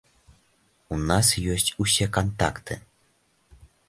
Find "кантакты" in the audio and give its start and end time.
2.17-2.79